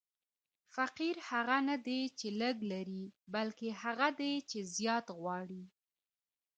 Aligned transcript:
فقیر 0.75 1.15
هغه 1.29 1.57
نه 1.67 1.75
دئ، 1.85 2.01
چي 2.19 2.27
لږ 2.41 2.55
لري؛ 2.71 3.03
بلکي 3.33 3.67
هغه 3.81 4.07
دئ، 4.19 4.33
چي 4.49 4.59
زیات 4.75 5.07
غواړي. 5.19 5.63